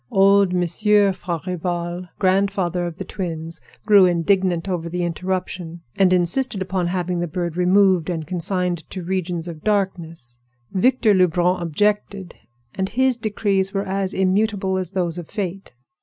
Old 0.09 0.51
Monsieur 0.51 1.13
Farival, 1.13 2.07
grandfather 2.17 2.87
of 2.87 2.97
the 2.97 3.03
twins, 3.03 3.61
grew 3.85 4.07
indignant 4.07 4.67
over 4.67 4.89
the 4.89 5.03
interruption, 5.03 5.81
and 5.95 6.11
insisted 6.11 6.59
upon 6.59 6.87
having 6.87 7.19
the 7.19 7.27
bird 7.27 7.55
removed 7.55 8.09
and 8.09 8.25
consigned 8.25 8.79
to 8.89 9.03
regions 9.03 9.47
of 9.47 9.63
darkness. 9.63 10.39
Victor 10.71 11.13
Lebrun 11.13 11.61
objected; 11.61 12.33
and 12.73 12.89
his 12.89 13.15
decrees 13.15 13.75
were 13.75 13.85
as 13.85 14.11
immutable 14.11 14.79
as 14.79 14.89
those 14.89 15.19
of 15.19 15.29
Fate. 15.29 15.71